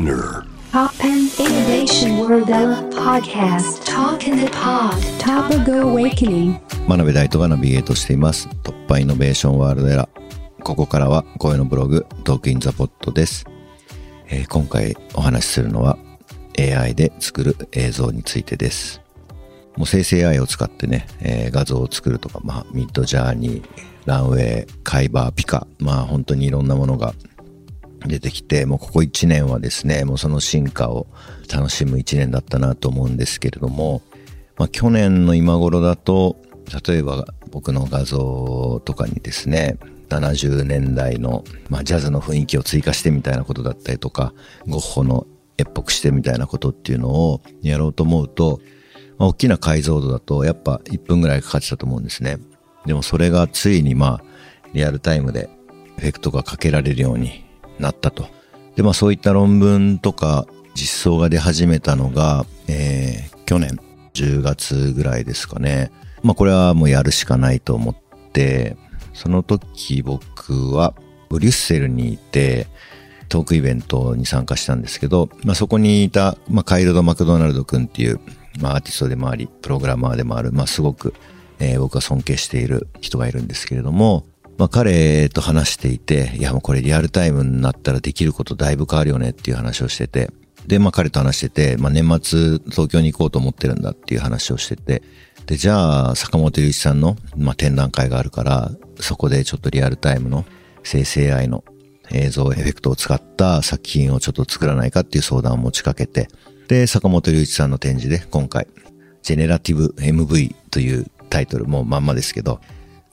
[0.00, 0.46] Spinner.
[0.72, 2.48] Pop and Innovation World
[2.94, 3.84] Podcast.
[3.84, 4.96] Talk in the Pod.
[5.18, 6.58] Topical Awakening.
[6.88, 8.48] 真鍋大斗がナビゲートしています。
[8.62, 10.62] 突破イノベーションワールドエラー。
[10.62, 13.44] ここからは声のブログトークインザポットです、
[14.28, 15.98] えー今回お話しするのは
[16.58, 19.02] AI で作る映像についてです。
[19.76, 23.64] もう生成 AI を使ってね、えー画像を作るとか、まあ、ミッドジャーニー、
[24.06, 27.12] ランウェイ、カイバー、ピカ、まあ本当にいろんなものが
[28.06, 31.06] 出てきて、もうここ1年はですね、もうその進化を
[31.52, 34.02] 楽しむ1年だったなと思うんですけれども、
[34.56, 36.36] まあ去年の今頃だと、
[36.86, 39.78] 例えば僕の画像とかにですね、
[40.08, 44.34] 70年代の、まあ、ジャズの雰囲気を追加してみたいなことだったりとか、
[44.66, 48.60] ゴッホの絵っぽくしてみたいなことっていうのをやろうと思うと、
[49.18, 52.38] まあ、大きな解像度だとやっぱ1分ぐらいかかってたと思うんですね。
[52.86, 54.24] でもそれがついにまあ、
[54.72, 55.48] リアルタイムで
[55.98, 57.44] エフェクトがかけられるように
[57.80, 58.28] なったと。
[58.76, 63.78] で、まあそういった論文とか実装が出始めたのが、えー、去年
[64.14, 65.90] 10月ぐらいですかね。
[66.22, 67.96] まあこれはもうやるしかないと思っ
[68.32, 68.76] て、
[69.14, 70.94] その時僕は
[71.28, 72.66] ブリュッセルにいて、
[73.28, 78.20] トークイベントに参加したんですけど、まあそこにいた、まあカイルド・マクドナルド君っていう、
[78.60, 81.14] まあアーティストでもあり、プログラマーでもある、まあすごく、
[81.60, 84.26] えー僕が尊敬している人がいるんですけれども、
[84.60, 90.30] まあ彼と話していて、いやもうこれリアルタイムになったらできることだいぶ変わるよねっていう話をしてて、
[90.66, 95.02] で、まあ彼と話してて、まあ年末東京に行こうと思ってるんだっていう話をしてて、
[95.46, 100.44] で、じゃあ坂本龍一さんの、まあ展覧会があるから、そこでちょっとリアルタイムの
[100.82, 101.64] 生成 AI の
[102.10, 106.28] 映像エフェクトを使った作品をちょっと作らないかっていう相談を持ちかけて、
[106.68, 108.66] で、坂本龍一さんの展示で今回、
[109.22, 112.60] ジェネラティブ MV というタイトルもまんまですけど、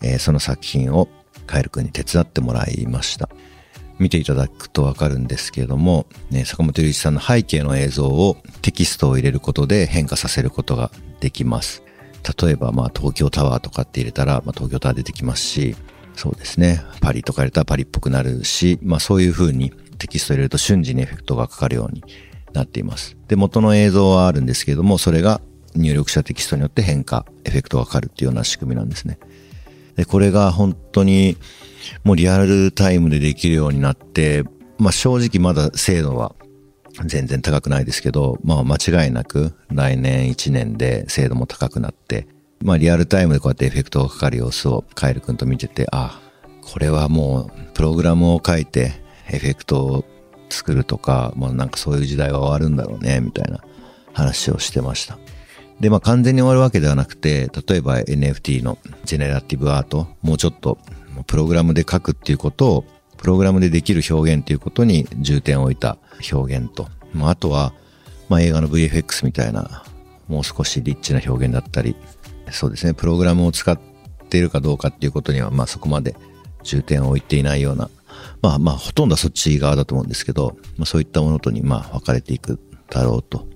[0.01, 1.07] えーその作品を
[1.47, 3.29] カエル君に手伝ってもらいました。
[3.99, 11.81] 見ていただくとわかるんですけれども、ね、坂本龍一さんの背景の映像をテキストを入れることで変化させることができます。
[12.39, 15.75] 例えば、まあ、東京タワーとかって入れたら、まあ、東京タワー出てきますし、
[16.15, 16.81] そうですね。
[17.01, 22.03] パリとか入れたらパリっぽくなるし、まあ、そういう風にテキストを入れると瞬時にエフェクトがかかるように
[22.53, 23.17] なっています。
[23.27, 25.41] で、元の映像はあるんですけれども、それが
[25.75, 29.19] 入力したテキストによって変化、エフェクトがかかるっていうような仕組みなんですね。
[29.97, 31.35] で、これが本当に
[32.03, 34.45] もうリアルタイムでできるようになって、
[34.77, 36.35] まあ正直まだ精度は
[37.05, 42.27] 全然高くないですけど、まあ間違いなく来年1年で精度も高くなって、
[42.61, 46.21] まあリアルタイムでこうやってエフェクトがかかる様子をカエル君と見てて、あ、
[46.61, 48.93] これはもうプログラムを書いて
[49.29, 50.05] エフェクトを
[50.49, 53.61] 作るとか、もうなんかそういう時代は終わるんだろうね、みたいな
[54.13, 55.17] 話をしてました。
[55.79, 60.77] で、まあ完全に終わるわけではなくて、例えば NFT のジェネラティブアート、もうちょっと
[61.27, 62.85] プログラムで書くっていうことを、
[63.17, 65.97] プログラムでできる表現っていうことに重点を置いた
[66.31, 67.73] 表現と、まああとは、
[68.29, 69.83] まあ映画の VFX みたいな、
[70.27, 71.95] もう少しリッチな表現だったり、
[72.51, 73.79] そうですね、プログラムを使っ
[74.29, 76.15] ているかどうかっていうことには、まあそこまで
[76.63, 77.89] 重点を置いていないような、
[78.41, 83.47] まあまあほとんどはそっち側だと思うんですけど、まあそういったものとにまあ分かれていくだろうと。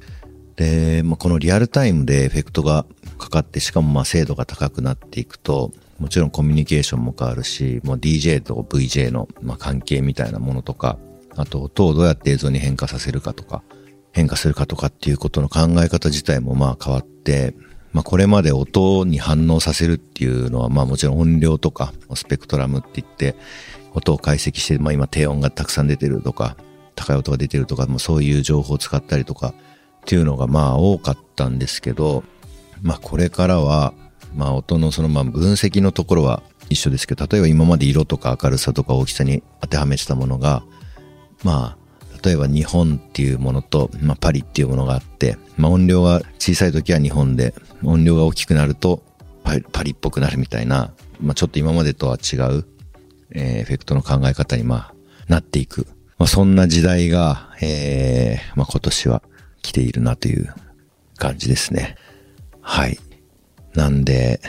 [0.62, 2.86] で、まあ、このリアルタイムでエフェクトが
[3.18, 11.00] かかって、しかもまあ精度が高くなっていくと、もちろんコミュニケーションも変わるし、もう DJ と VJ のまあ関係みたいなものとか、
[11.36, 13.64] あと音をどうやって映像に変化させるかとか、
[14.12, 17.56] 変化するかとかっていうことの考え方自体もまあ変わって、
[17.92, 23.36] まあこれまで音に反応させるっていうのはまあもちろん音量とかスペクトラムって言って
[23.94, 26.56] 音を解析して、まあ今低音がたくさん出てるとか、
[26.94, 29.56] 高い音が出てるとか、もうそういう情報を使ったりとか
[30.02, 32.24] っていうのがまあ多かったんですけど、
[32.82, 33.94] まあこれからは、
[34.36, 40.64] まあ音のそのまあ分析のところは一緒ですけど、例えば今まで色とか明るさとか大きさに当てはめてたものが、
[41.44, 47.54] まあ、例えば日本っていうものと、まあパリっていうものがあって、まあ音量が小さい時は日本で、
[47.84, 49.04] 音量が大きくなると
[49.44, 52.66] パリパリっぽくなるみたいな、まあちょっと今までとは違う、
[53.32, 54.94] えーエフェクトの考え方にまあ
[55.28, 55.88] なっていく。
[56.18, 59.24] まあそんな時代が、えーまあ今年は
[59.62, 60.54] 来ているなという
[61.18, 61.96] 感じですね。
[62.62, 63.00] はい。
[63.74, 64.42] なんで、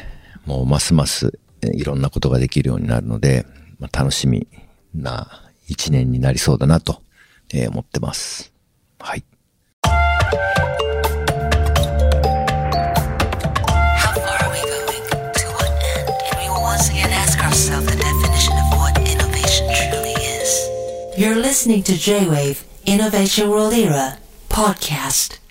[0.47, 3.47] もうますますいろんなことができるようになるので、
[3.79, 4.49] ま、楽しみ
[4.95, 7.03] な一年になりそうだなと
[7.69, 8.53] 思ってます。
[8.99, 9.25] はい。
[22.03, 24.22] J-Wave, Innovation World Era.
[24.53, 25.42] Podcast.